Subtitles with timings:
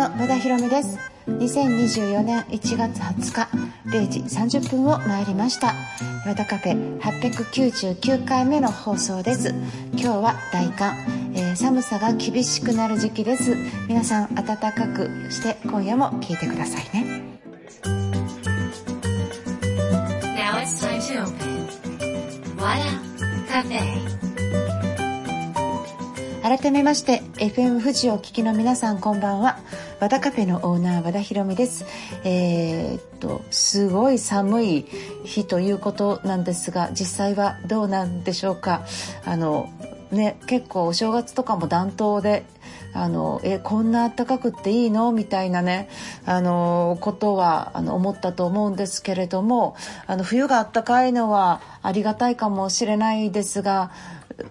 [0.00, 0.98] の和田博美です。
[1.26, 3.48] 2024年1月20日
[3.90, 5.74] 0時30分を参りました。
[6.26, 9.50] 和田カフェ899回目の放送です。
[9.92, 10.96] 今日は大寒、
[11.34, 13.54] えー、寒さが厳しくなる時期です。
[13.88, 17.22] 皆さん暖かくして今夜も聞いてくださいね。
[20.34, 21.68] Now it's time to open
[22.56, 22.76] 和
[23.46, 24.20] 田カフェ
[26.58, 29.58] 改めまして FM 富士をお聞きの皆さんこんばんは
[30.00, 31.84] 和田カフェのオーナー和田博美です。
[32.24, 34.86] えー、っとすごい寒い
[35.24, 38.86] 日ということなんですが実際はどうなんでしょうか？
[39.26, 39.68] あの
[40.10, 42.46] ね結構お正月とかも暖冬で
[42.94, 45.12] あのえこんな暖かくっていいの？
[45.12, 45.90] みたいなね
[46.24, 53.90] あのことはあの思ったと思うんですけれどもあの冬が暖かいのはありがたいかもしれないですが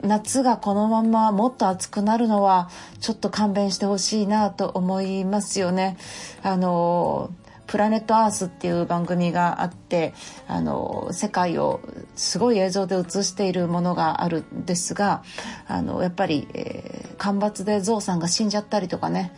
[0.01, 5.97] 夏がこのままもっと暑くなるのはちょっと勘弁してほしいなと思いますよね。
[6.41, 7.31] あの
[7.69, 10.15] プラネットアースっていう番組があって
[10.47, 11.81] あの世界を
[12.15, 15.21] すごい映像で映しているものがあるんですが
[15.67, 19.31] あのやっぱり、えー、干ばつでゾウさんが死んじゃったりとかね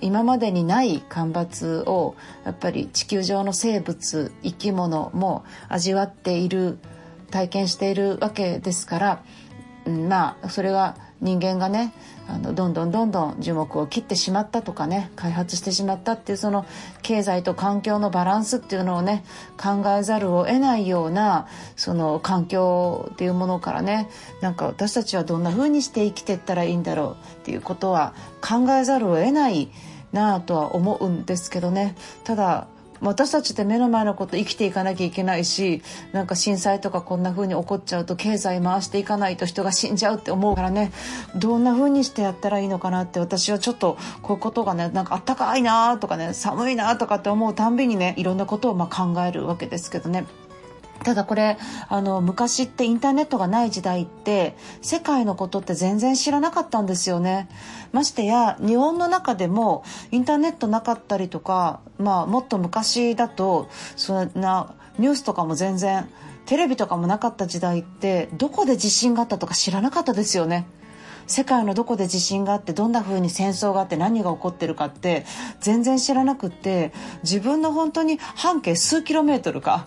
[0.00, 2.14] 今までにない干ばつを
[2.46, 6.78] やっぱり地球上の生物生き物も味わっている
[7.30, 9.22] 体験しているわけですから
[9.86, 11.92] うんまあそれが人間がね
[12.28, 16.64] あのどんどんどんどん樹木を切ってしまったとかね開発してしまったっていうその
[17.02, 19.24] 経済と環境のバランスっていうのをね
[19.58, 24.08] 考えざるを得ないようなその環境っていうものからね
[24.40, 29.70] なんか私たちはどんな風にして生きていったらいいんだろうっていうことは考えざるを得ない
[30.12, 31.94] なあとは思うんですけどね。
[32.24, 32.66] ただ
[33.00, 40.92] 私たちって目の前のこと生きていかなきゃいけないしなんか震災とかこんな風に起こっちゃうと経済回していかないと人が死んじゃうって思うからね
[41.34, 50.26] どんな風にしてやったらいいのかなって私はちょっとこういうことがねなんかあったかいなとかね寒いなとかって思うたんびにねいろんなことをま考えるわけですけどね。
[51.04, 51.56] ただこれ
[51.88, 57.48] あの昔ってインターネットがない時代って世界のことって全然知らなかったんですよね。
[57.92, 66.08] ましてや日本の中でもインターネットなかったりとか、まあ、もっと昔だとそんなニュースとかも全然
[66.46, 70.66] テレビとかもなかった時代ってどこで地震があったとか知らなかったですよね。
[71.26, 75.24] 世界のどこで地震があってどんな風に戦争があって何が起こってるかって
[75.60, 79.86] 全然知らなくって自分の本当に半径数キロメートルか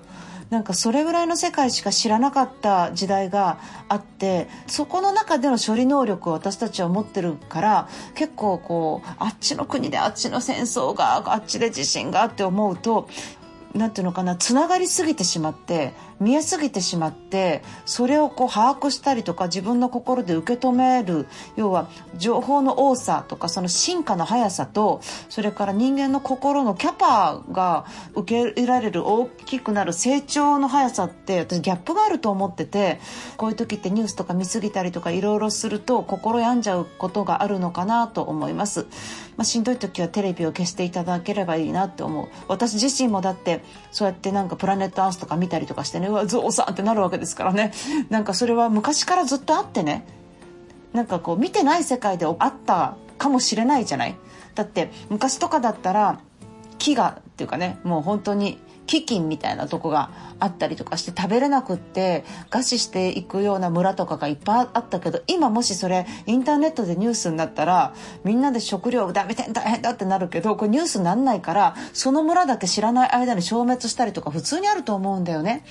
[0.53, 3.58] なんかそれぐらいの世界しか知らなかった時代が
[3.90, 13.09] あってそこの中での処理能力を私たちは持ってるから結構こうあっちの国であっちの戦争があっちで地震があって思うと
[13.73, 33.00] 何ていうのかなつながりすぎてしまって見えすぎてしまってそれをこう把握したりとか自分の心で受け止める要は情報の多さとかその進化の速さとそれから人間の心のキャパが受け入れられる大きくなる成長の速さって私ギャップがあると思ってて
[33.38, 38.88] こういう時ってニュースとか見過ぎたりとかいろいろすると心病んじゃうことがあるのかなと思います。
[39.38, 42.27] まあ、しんどい時はテレビを消していただければいいなって思う。
[42.47, 47.73] 私自身もだってそうやってなんかプラネットアースとか見たりとかしてねうわゾウさんってなるわけですからね。
[48.09, 50.05] なんかそれは昔からずっとあってね。
[50.94, 54.16] なんかこう見てない世界であったかもしれないじゃない。
[54.55, 56.19] だって昔とかだったら
[56.77, 75.65] 木がっていうかねもう本当に飢饉みたいなとこがあったりとかして食べれなくって餓死していくような村とかがいっぱいあったけど今もしそれインターネットでニュースになったらみんなで食料ダメて大変だってなるけどこれニュースになんないからその村だけ知らない間に消滅したりとか普通にあると思うんだよね。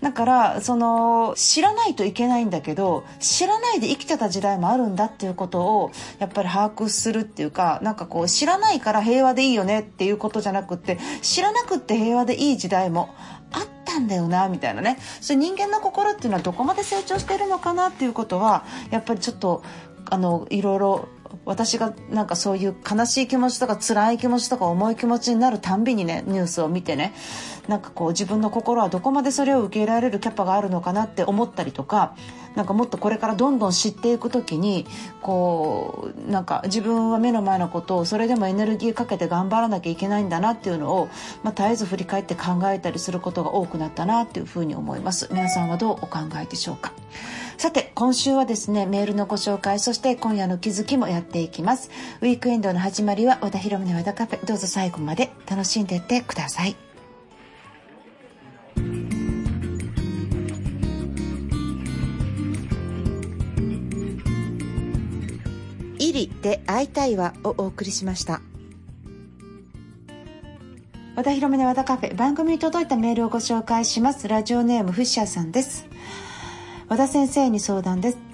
[0.00, 10.78] だからその知らないといけないんだけど知らないで生きてた時代もあるんだっていうことをやっぱり把握するっていうかなんかこう知らないから平和でいいよねっていうことじゃなくっ
[11.22, 13.14] 知らなくって平和でいい時代も
[13.52, 14.98] あったんだよなみたいなね。
[15.20, 19.62] それ人間の心っていうのはどこまで成長してるのかなっていうことはやっぱりちょっと
[20.08, 21.08] あのいろいろ
[21.44, 27.14] 私がなんかそういう悲しい気持ちとか辛い気持ちとか重い気持ちになるたんびにねニュースを見てね。
[27.68, 32.14] なんかこう自分の心はどこまでそれを受け入れられるキャパがあるのかなって思ったりとか
[32.56, 34.86] なんかもっとこれからどんどん知っていく時に
[35.22, 41.08] こうなんか自分は目の前のことをそれでもエネルギーかけて頑張らなきゃいけないんだなっていうのを、
[41.44, 45.28] まあ、絶えず振り返って考えたりすることが多くなったなっていうふうに思います。
[45.30, 46.92] 皆さんはどうお考えでしょうか。
[47.58, 51.90] さて今週はですねメールのご紹介そして今夜の気づきもやっていきます。
[52.20, 56.85] ウィークエンドの始まりは和田博美の和田カフェどうぞ最後まで楽しんでいってください。
[66.16, 68.40] リで会いたいわをお送りしました。
[71.14, 74.28] 和田めの和田カフェ、番組に届いたメールをご紹介します。
[74.28, 75.86] ラジオネームフッシャーさんです。
[76.88, 78.25] 和田先生に相談です。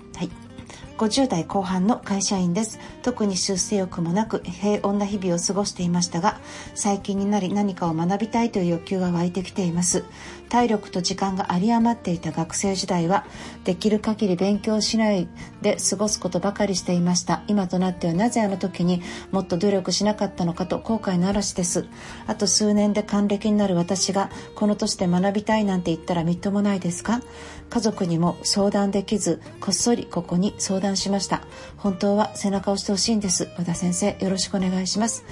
[1.03, 2.79] 50代後半の会社員です。
[3.03, 6.39] 特に出世欲もなく平穏な日々を過ごしていましたが
[6.77, 10.05] 最近になり何かを学びたいという欲求が湧いてきています。
[10.49, 13.25] 体力と時間が有り余っていた学生時代は
[13.65, 15.27] できる限り勉強しない
[15.63, 17.43] で過ごすことばかりしていました。
[17.49, 19.03] 今となってはなぜあの時に
[19.33, 21.87] もっと努力しなかったのかと後悔の嵐です。
[22.29, 27.23] あと数年で還暦になる私がこの年で学びたいなんて言ったらみっともないですか？
[27.71, 31.43] 家族にも相談できずこっそりここに相談しました。
[31.77, 33.49] 本当は背中を押してほしいんです。
[33.59, 35.25] 和田先生よろしくお願いします。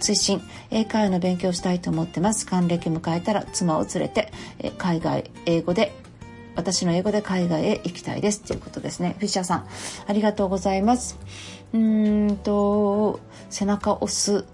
[0.00, 2.46] 追伸英会話の勉強したいと思ってます。
[2.46, 4.32] 還暦迎えたら妻を連れて
[4.78, 5.92] 海外英語で
[6.54, 8.42] 私の英語で海外へ行きたいです。
[8.42, 9.14] ということですね。
[9.18, 9.66] フィッシャーさん
[10.06, 11.18] ありがとうございます。
[11.72, 13.20] うんと
[13.50, 14.44] 背中を押す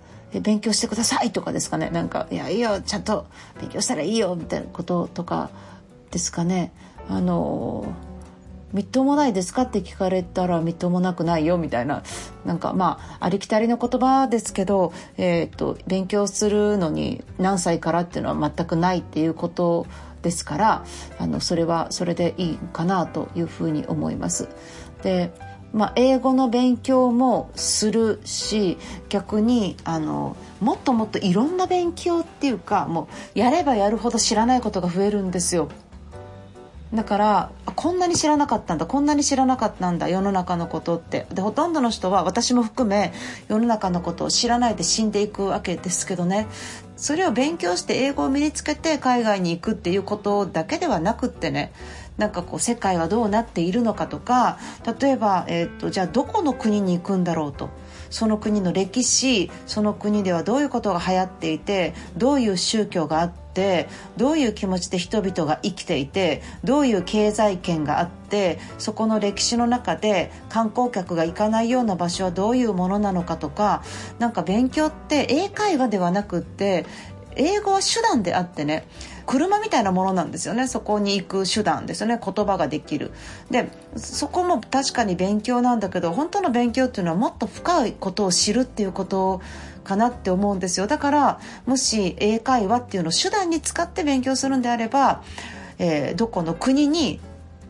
[0.40, 1.90] 勉強してくださいとかですかね。
[1.90, 3.26] なんかいやいいよちゃんと
[3.60, 5.50] 勉強したらいいよみたいなこととか
[6.10, 6.72] ですかね。
[7.08, 8.11] あのー
[8.72, 9.62] みっともないですか？
[9.62, 12.02] って聞かれたらみっともなくないよみたいな
[12.44, 19.86] なんかまあありきたりの言葉ですけど、えーと、勉強するのに何歳からっていうのは全くないっていうこと
[20.22, 20.84] ですから
[21.18, 24.48] あのそれはそれでいいかなというふうに思います。
[25.02, 25.32] で
[25.72, 28.76] まあ、英語の勉強もするし
[29.08, 35.70] 逆にあのもっともっといろんな勉強っていうかもうやればやるほど知らないことが増えるんですよ。
[36.94, 41.26] だからこんなに知らなかったんだこんなに知らなかったんだ世の中のことって。
[41.32, 43.12] でほとんどの人は私も含め
[43.48, 46.46] 世の中のことを知らないで死んでいくわけですけどね。
[46.96, 51.72] それを勉強して英語を身につけて海外に行くっていうことだけではなくってね。
[52.18, 54.58] なんかこう世界はどうなっているのかとか
[55.00, 57.70] 例えば、えーと、とじゃあどこの国に行くんだろうと。
[58.10, 63.41] その国の歴史その国ではどういうことが流行っていてどういう宗教があって
[64.16, 73.82] どういう気持ちで人々が生きていてどういう経済圏があってそこの歴史の中で観光客が行かないような場所はどういうものなのかとか
[74.18, 76.86] なんか勉強って英会話ではなくって
[77.36, 78.86] 英語は手段であってね
[79.26, 80.66] 車みたいなものなんですよね。
[80.66, 82.20] そこに行く手段ですよね。
[82.22, 83.12] 言葉ができる。
[83.50, 89.40] でそこも確かに勉強なんだけど本当の勉強っていうのはもっと深いことを知るっていうこと
[89.82, 90.86] かなって思うんですよ。
[90.86, 95.22] だからもし英会話っていうのを手段に使って勉強するんであれば、
[95.78, 97.20] えー、どこの国に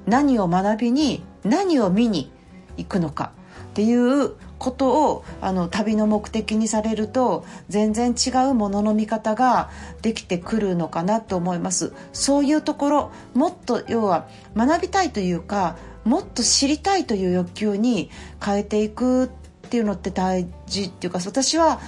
[0.06, 2.30] 何を学びに何を見に
[2.76, 3.32] 行くのか
[3.70, 9.70] っていうことをあの旅の目的にされると全然違うものの見方が
[10.02, 11.92] できてくるのかなと思います。
[12.12, 18.10] そういうところもっと要は学びたいというかもっと知りたいという欲求に
[18.44, 19.28] 変えていくっ
[19.70, 21.80] ていうのって大事っていうか私は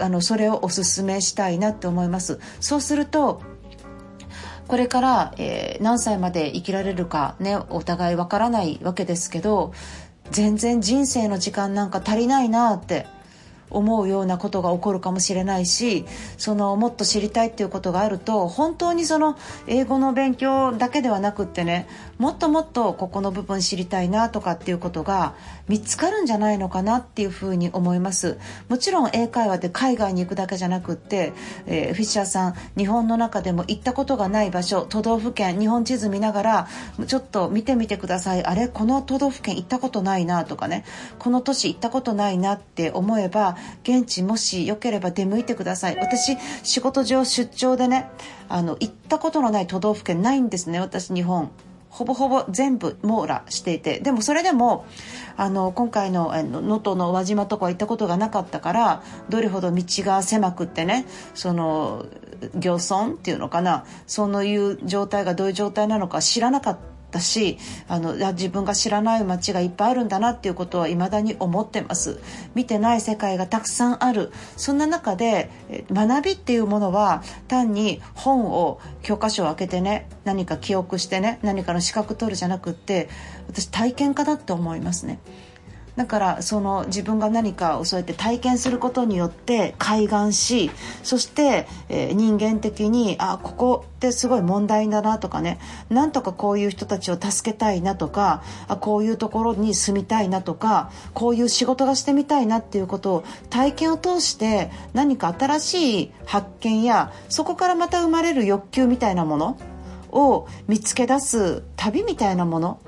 [0.00, 2.40] あのそれをおすすめしたいなって思います。
[2.60, 3.42] そうすると
[4.68, 9.72] これから、えー、何歳まで生きられるかねお互いわからないわけですけど
[10.30, 13.06] 全然人生の時間なんか足りないなって
[13.70, 16.04] 思うようなことが起こるかもしれないし
[16.36, 21.88] そのもっと知りたいっていうことがあると本当にその英語の勉強だけではなくってね
[22.18, 25.34] もっともっとここの部分知りたいなとかっていうことが
[25.68, 28.38] 見つかるんじゃないのかなっていうふうに思います。
[28.68, 31.32] もちろん英会話で海外に行くだけじゃなくって、
[31.66, 36.68] えー、フィッシャーさん日本の中でも行ったことがない場所都道府県日本地図見ながら
[37.06, 38.44] ちょっと見てみてください。
[38.44, 38.68] あれ？
[38.68, 40.84] この都道府県行ったことないなとかね。
[41.18, 45.98] この都市行ったことないなって思えば現地もしよければ出向いてください。
[45.98, 48.08] 私仕事上出張でね
[48.48, 51.50] あの行ったことのない都道府県ないんですね私日本。
[51.96, 54.84] ほぼほぼ全部網羅していてでもそれでも
[55.38, 62.04] あの今回の能登の輪島とか行ったことがなかったからどれほど道が狭くってねその
[62.54, 66.95] 漁村っていうのかなそういう状態がどういう状態なのか知らなかった。
[67.06, 67.58] ったし
[67.88, 72.20] あの自分が知らない街がいっぱいあるんだなっていうことは未だに思ってます。
[72.54, 74.32] 見てない世界がたくさんある。
[74.56, 75.50] そんな中で
[75.90, 83.08] 学びっていうものは単に本を教科書を開けてね何か記憶してね何かの資格取るじゃなくって
[83.48, 85.18] 私体験家だって思いますね。
[85.96, 90.70] だからその自分が何かをそうやって体験することによって開眼し
[91.02, 95.58] そして、えー、人間的にあここってすごい問題だなとかね。
[95.88, 109.58] なんとかこういう人たちを助けたいなとかあこういうところに住みたいなとかこういう仕事がしてみたいなっていうことを体験を通して何か新しい発見やそこからまた生まれる欲求みたいなもの
[110.10, 112.80] を見つけ出す旅みたいなもの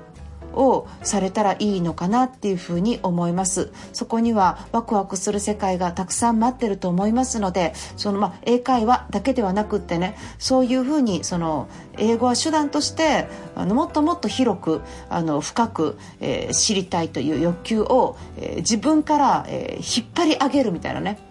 [0.53, 3.71] をされたらいいのかなっていうふうに思います。
[3.93, 21.28] そこにはワクワクする世界がたくさん待ってると思いますのでそのまあ英会話だけではなくってねそういうふうにその英語は手段としてあのもっともっと広くあの深く、えー、知りたいという欲求を、えー、自分から、えー、引っ張り上げるみたいなね。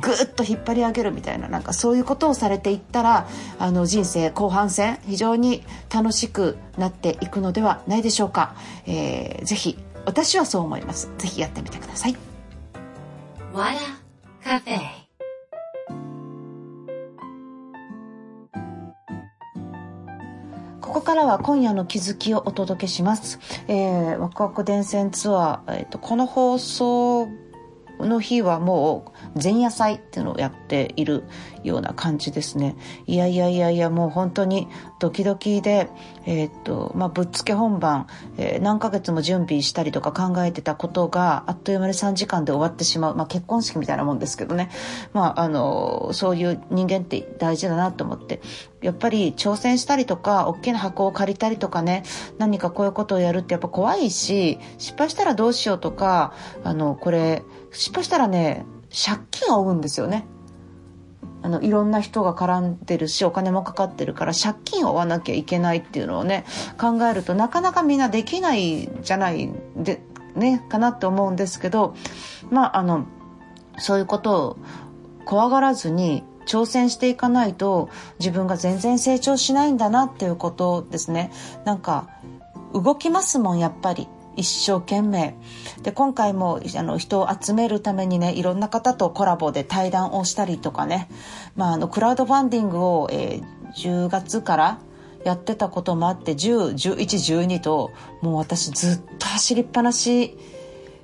[0.00, 5.62] ぐっと引っ張り上げるみたいななんかそういうことをされていったらあの人生後半戦非常に
[5.92, 8.54] 楽しくなっていくのではないでしょうか、
[8.86, 11.10] えー、ぜひ私はそう思います。
[11.18, 12.16] ぜひやってみてください。
[13.52, 13.78] わら
[14.42, 14.78] カフェ。
[20.80, 23.40] ここからは今夜の気づきをお届けします。
[23.66, 27.28] えー、ワクワク電線ツアー、えーとこの放送
[28.04, 31.24] の日はもう前夜祭っていうのをやっている
[31.66, 32.76] ような感じですね。
[33.06, 34.68] いやいやいやいやもう本当に
[34.98, 35.88] ドキドキで、
[36.24, 38.06] えー、っとまあ、ぶっつけ本番、
[38.36, 44.70] えー、何ヶ月も準備したりとか考えてたことがあっという間に3時間で終わってしまう、まあ、結婚式みたいなもんですけどね、
[45.12, 48.40] まあ、あのそういう人間って大事だなと思って。
[48.82, 52.04] やっぱり挑戦したりとか大きな箱を借りたりとかね
[52.38, 57.42] 何かこういうことをやるってやっぱ怖いし失敗したらどうしようとかあのこれ
[57.72, 60.26] 失敗したらね借金を負うんですよね。
[61.46, 66.44] あのいろんな人が絡んでるしお金もかかってるから借金を負わなきゃいけないっていうのをね
[66.76, 70.02] 考えるとなかなかみんなできないじゃないで
[70.34, 71.94] ねかなって思うんですけど
[72.50, 73.06] まああの
[73.78, 74.56] そういうことを
[75.24, 81.30] 怖がらずに挑戦していかないと自分が全然成長しないんだなっていうことですね。
[81.64, 82.08] なんか
[82.74, 84.08] 動きますもんやっぱり。
[84.36, 85.36] 一生懸命。
[85.82, 91.08] で今回もあの人を集めるためにねいろんな方とコラボで対談をしたりとかね、
[91.54, 94.78] まあ、あのクラウドファンディングを、えー、10月から
[95.24, 97.90] やってたこともあって101112と
[98.22, 100.38] もう私ずっと走りっぱなし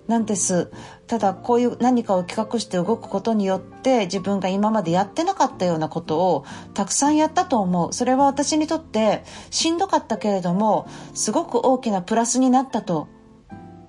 [0.07, 0.71] なんです。
[1.07, 7.93] ただこういう何かを企画して動くことによって自分が今までやってなかったようなことをたくさんやったと思う。
[7.93, 13.09] それは私にとってしんどかったけれどもすごく大きなプラスになったと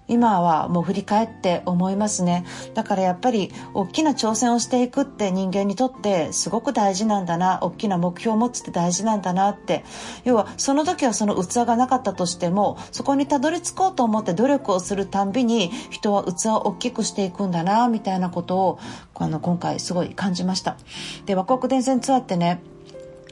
[0.08, 2.46] 今はもう振り返って思いますね。
[2.74, 9.84] だからやっぱり大きな挑戦をしていくって人間にとってすごく大事なんだな大きな目標を持つって大事なんだなって。
[10.24, 18.80] 要はその時はその器がなかったとしてもそこにたどり着こうと思って努力をするたんびに人は器を大きくしていくんだなみたいなことを
[19.16, 20.78] あの今回すごい感じました。
[21.26, 22.62] でワクワク電線ツアーってね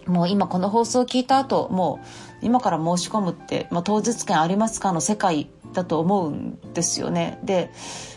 [0.07, 2.05] もう今この放送を聞いた後もう
[2.41, 7.39] 今から申し込むって、まあ、当日券ありますかの世界だと思うんですよね。
[7.43, 7.71] で、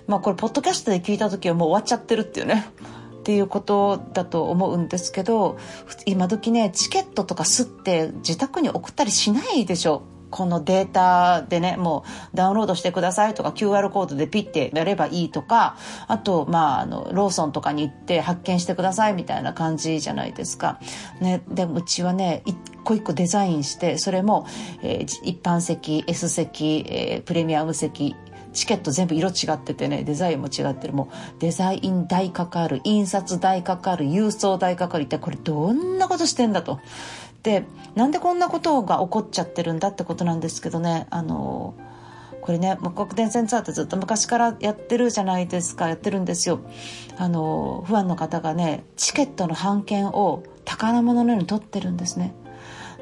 [0.06, 2.66] まあこれポッドキャストで聞いた時はもう終わっちゃってるっていうね。
[3.20, 5.56] っていうことだと思うんですけど
[6.04, 10.02] 今時ねチケットとかすって自宅に送ったりしないでしょ
[10.34, 15.76] このデータでねもうダウンロードしてくださいとか QR コードでピッてやればいいとか
[16.08, 20.80] あとまああのローソンとかに行って発見してくださいみたいな感じじゃないですか。
[21.20, 24.44] ね、でもうちはね一個一個デザインしてそれも、
[24.82, 28.16] えー、一般席 S 席、えー、プレミアム席
[28.54, 36.80] チケット全部色違っててねデザインも違ってるもうデザイン代かかる印刷代かかる郵送代かかるってこれどんなことしてんだと。
[37.44, 41.06] でなんでこんなことが起こっちゃってるんだってことなんですけどね。
[41.10, 41.74] あの
[42.40, 46.60] これね木国伝線ツアーってずっと昔からやってるじゃないですかやってるんですよ。
[47.16, 52.34] あのファンの方がねチケットの半券を宝物のように取ってるんですね。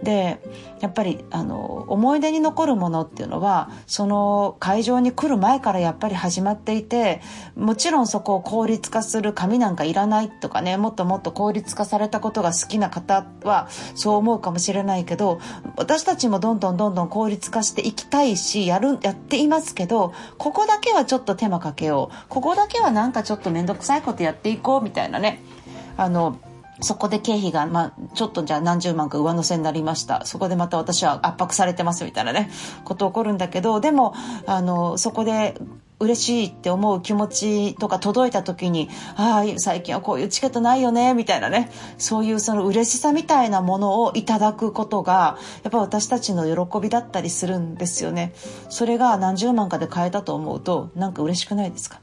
[0.02, 0.40] で
[0.80, 7.20] やっぱりあの思い出に残るものっていうのはその会場に来る前からやっぱり始まっていて
[7.54, 15.40] もちろんそこを効率化する紙なんかいらないとかねもっともっと効率化されたことが好きな方はそう思うかもしれないけど
[15.76, 22.26] 私たちもどんどんどんどん効率化していきたいしやるやっていますけどここだけはちょっと手間かけよう。
[22.28, 25.42] ここだけはなんかちょっと面倒くさいことやっていこうみたいなね。
[25.96, 26.38] あの
[26.82, 30.26] そこで経費が、まあ、ちょっとじゃあ何十万か上乗せになりました。
[30.26, 32.50] そこでまた私は圧迫されてますみたいなね、
[32.84, 34.14] こと起こるんだけど、でも、
[34.46, 35.54] あの、そこで
[36.00, 48.32] 嬉しいって思う気持ちとか届いた時に、ああ、最近はこういうチケットないよね、みたいなね、そういうその嬉しさみたいなものをいただくことが、やっぱ私たちの喜びだったりするんですよね。
[48.68, 52.00] それが何十万かで買えたと思うと、なんか嬉しくないですか？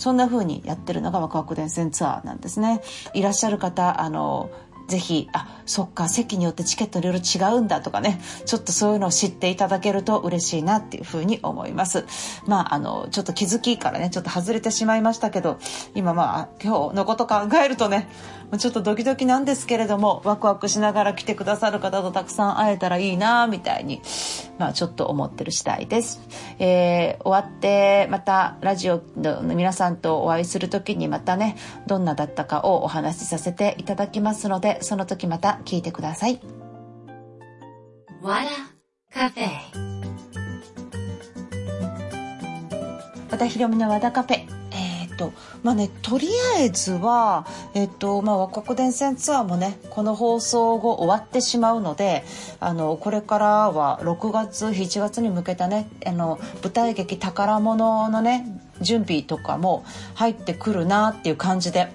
[0.00, 2.80] そんな風にやってるのがワクワク電線ツアーなんですね。
[3.12, 4.50] いらっしゃる方、あの、
[4.88, 12.06] ぜひあそっか席によってチケットいろいろ違うんだとかねちょっとそういうのを知っていただけると嬉しいなっていうふうに思います
[12.44, 15.60] まああのちょっと気づきからねちょっと外れてしまいましたけど
[15.94, 18.08] 今まあ今日のこと考えるとね
[18.58, 24.02] ちょっとドキドキなんですけれどもワクワクしながら来てくださる方とたくさん会えたらいいなみたいに
[24.58, 26.20] まあちょっと思ってる次第です、
[26.58, 36.40] えー、終わってまたラジオの皆さんとお会いする時にまたねどんなだったかをお話しさせていただきますのでその時また聞いてください。
[38.22, 38.50] わら
[39.12, 39.48] カフェ
[43.30, 44.39] 和田ひろみの和田カフェ
[45.20, 52.24] とまあねとりあえずはえっとまあ和国伝線ツアーもねこの放送後終わってしまうので
[52.58, 58.46] あのこれからは6月7月に向けたねあの舞台劇宝物のね
[58.80, 59.84] 準備とかも
[60.14, 61.92] 入ってくるなっていう感じで、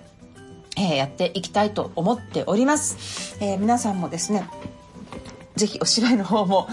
[0.78, 3.38] えー、やっていきたいと思っております。
[3.40, 4.48] えー、皆さんもですね
[5.56, 6.68] ぜひお芝居の方も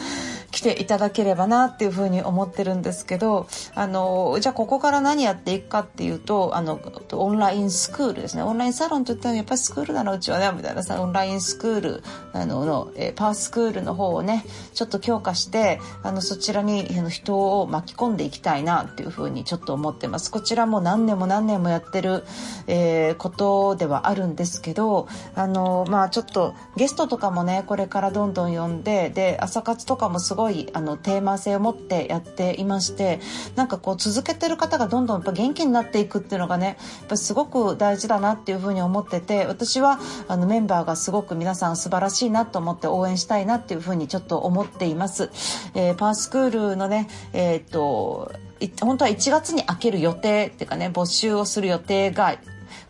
[0.53, 6.79] 来ていただければなっていうふうに思ってるんですけどあのじゃあここから何やっていくかっていうとあの
[7.13, 8.43] オンラインスクールですね。
[8.43, 14.45] オンラインサロンといったらやっぱりスクールだなうちはねみたいなさオンラインスクールあのの、えパワースクールの方をね
[14.75, 20.31] ちょっと強化してあのそちらに人を巻き込んでいきたいなっていうふうにちょっと思ってます。
[20.31, 22.25] こちらも何年も何年もやってる、
[22.67, 33.21] えー、ことではあるんですけどあのまあちょっとゲストとかもねこれからどんどん呼んでで朝活とかもすごいごいあのテーマ性を持ってやっていまして
[33.55, 45.31] なんかこう続けてる方がどんどんやっぱ元気になっていくっていうのがねやっぱすごく大事だなっていうふうに思ってて私はあのメンバーがすごく皆さん素晴らしいなと思って応援したいなっていうふうにちょっと思っています。
[45.75, 48.33] えー、パースクールのねえー、っと
[48.81, 52.37] 本当は1月に開ける予定っていうかね募集をする予定が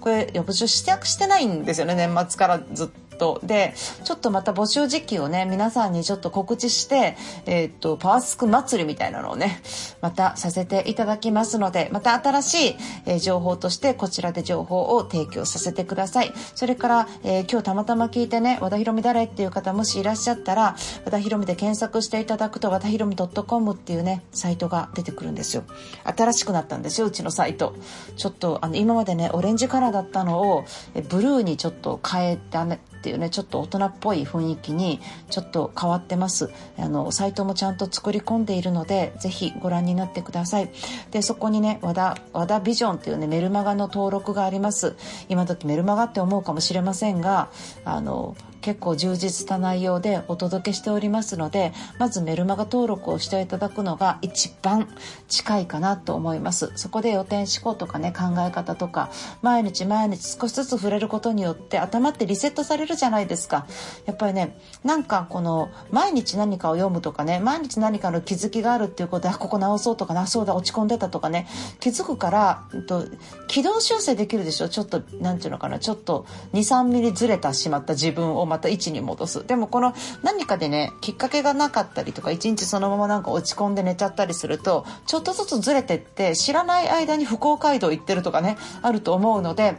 [0.00, 2.88] これ募集してしてないんですよね年末からずっ
[3.22, 9.62] トでちょっとまた募集時期をね皆さんにちょっと告知して、えー、っとパワースク祭りみたいなのをね
[10.00, 12.76] またさせていただきますのでまた新しい、
[13.06, 16.32] えー、情報としてこちらで情報を提供させてください。
[16.56, 20.74] それから、えー、今日たまたま聞いてね和田ひろみ誰っていう方もしいらっしゃったら
[21.04, 25.62] 和田ひろみで検索していただくと和田ひろみ .com っていうねサイトが出てくるんですよ。
[26.04, 27.74] 新しくなったんですようちのサイト。
[28.16, 30.64] ちょっとあの今までねオレンジカラーだったのを
[31.08, 36.50] ブルーにちょっと変えたねっていうねちょっと大人っぽい雰囲気にちょっと変わってます。
[36.78, 40.70] あのサイトもちゃんと作り込んでいるのでぜひご覧になってください。
[41.10, 44.94] でそこにね和田和田ビジョンっていうねメルマガの登録があります。
[45.28, 47.50] 今時メルマガって思うかもしれませんが
[47.84, 54.88] あの結構充実した内容でお届けしておりますのでまずメルマガ登録をしていただくのが一番
[55.28, 56.72] 近いかなと思います。
[56.76, 59.10] そこで予定思考とかね考え方とか
[59.42, 63.66] 毎日毎日少しずつ触れることによって頭ってリセットされるじゃないですか。
[64.06, 71.48] やっぱりねなんかこの毎日何かを読むとかね毎日何かの気づきがあるっていうことでここ直そうとかなそうだ落ち込んでたとかね
[71.80, 73.04] 気づくから、えっと、
[73.48, 74.68] 軌道修正できるでしょ？
[74.68, 75.78] ちょっと何て言うのかな？
[75.78, 79.46] ちょっと23ミリずれたしまった自分をまた位置に戻す。
[79.46, 89.76] でもこの何かでねきっかけがなかったりとか一日そのままなんか落ち込んで寝ちゃったりするとちょっとずつずれてって知らない間に不幸街道行ってるとかねあると思うので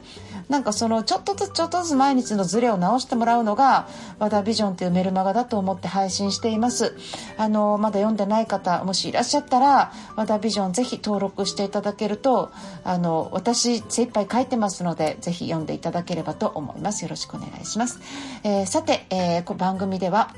[0.50, 3.88] なんかそのちょっとずつちょっとずつ毎日のズレを直してもらうのが
[4.20, 6.96] 和田ビジョンというメルマガだと思って配信しています。
[7.38, 12.52] あのまだ読んでない方もしいらっしゃったら和田ビジョンぜひ登録していただけると
[12.84, 17.04] あの私精一杯書いてますのでぜひ読んでいただければと思います。
[17.04, 18.00] よろしくお願いします、
[18.44, 20.34] えー、さて、えー、番組では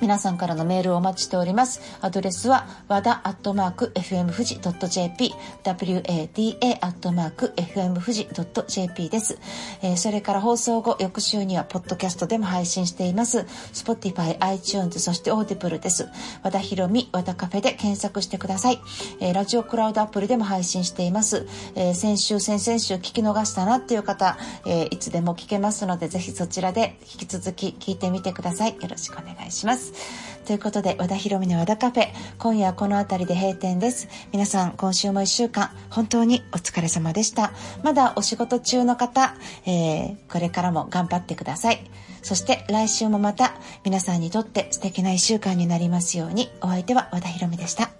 [0.00, 1.80] 皆さんからのメールをお待ちしております。
[2.02, 5.32] アドレスは、和田アットマーク FM 富士 .jp、
[5.64, 8.28] wada アットマーク FM 富士
[8.68, 9.38] .jp です、
[9.82, 13.46] えー、それから放送後、翌週には、ポッドキャストでも配信しています。
[13.72, 16.08] Spotify、iTunes、そして Audible です。
[16.42, 18.80] 和田ひろみ、和田カフェで検索してください。
[19.20, 21.46] えー、ラジオクラウドアプリでも配信しています。
[21.74, 28.74] えー、先週、先々週聞き逃したなっていう方、えー、いつでも聞けますので、ぜひそちらで引き続き聞いてみてください。
[28.74, 29.85] よろしくお願いします。。
[30.46, 34.08] ということで、和田博美の和田カフェ、今夜はこの辺りで閉店です。
[34.32, 37.52] 皆さん、今週も1週間、本当にお疲れ様でした。
[37.82, 39.34] まだお仕事中の方、
[39.66, 41.80] えー、これからも頑張ってください。
[42.22, 47.90] そして来週もまた皆さんにとって素敵な1週間になりますように、お相手は和田博美でした。